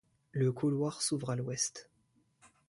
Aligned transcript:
Le 0.31 0.51
couloir 0.51 1.03
s'ouvre 1.03 1.29
à 1.29 1.35
l'ouest. 1.35 1.91